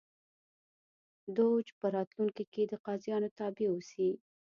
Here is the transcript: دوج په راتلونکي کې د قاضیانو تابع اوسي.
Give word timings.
دوج 1.35 1.65
په 1.79 1.85
راتلونکي 1.95 2.43
کې 2.53 2.63
د 2.67 2.73
قاضیانو 2.85 3.29
تابع 3.37 3.67
اوسي. 3.71 4.09